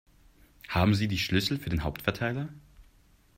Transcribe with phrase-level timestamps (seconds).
[0.67, 2.49] Haben Sie die Schlüssel für den Hauptverteiler?